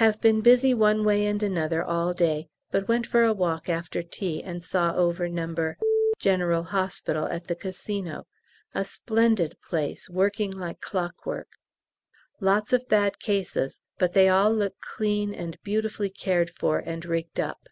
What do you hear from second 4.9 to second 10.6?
over the No. G.H. at the Casino a splendid place, working